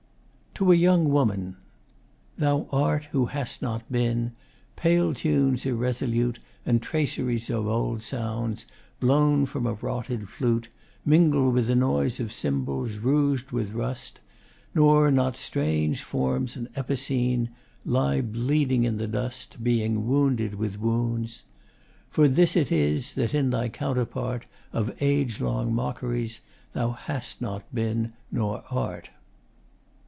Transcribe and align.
TO 0.53 0.73
A 0.73 0.75
YOUNG 0.75 1.09
WOMAN. 1.09 1.55
Thou 2.37 2.67
art, 2.73 3.05
who 3.05 3.27
hast 3.27 3.61
not 3.63 3.89
been! 3.91 4.33
Pale 4.75 5.13
tunes 5.15 5.65
irresolute 5.65 6.39
And 6.65 6.81
traceries 6.81 7.49
of 7.49 7.65
old 7.65 8.03
sounds 8.03 8.65
Blown 8.99 9.45
from 9.47 9.65
a 9.65 9.73
rotted 9.73 10.27
flute 10.29 10.67
Mingle 11.05 11.49
with 11.51 11.69
noise 11.69 12.19
of 12.19 12.33
cymbals 12.33 12.97
rouged 12.97 13.51
with 13.51 13.71
rust, 13.71 14.19
Nor 14.75 15.09
not 15.09 15.35
strange 15.37 16.03
forms 16.03 16.55
and 16.57 16.67
epicene 16.75 17.49
Lie 17.85 18.19
bleeding 18.21 18.83
in 18.83 18.97
the 18.97 19.07
dust, 19.07 19.63
Being 19.63 20.05
wounded 20.05 20.55
with 20.55 20.77
wounds. 20.79 21.43
For 22.09 22.27
this 22.27 22.57
it 22.57 22.71
is 22.73 23.15
That 23.15 23.33
in 23.33 23.51
thy 23.51 23.69
counterpart 23.69 24.45
Of 24.73 24.95
age 24.99 25.39
long 25.41 25.73
mockeries 25.73 26.41
Thou 26.73 26.91
hast 26.91 27.41
not 27.41 27.63
been 27.73 28.13
nor 28.31 28.63
art! 28.69 29.09